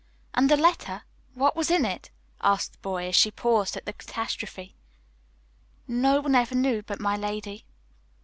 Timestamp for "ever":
6.33-6.55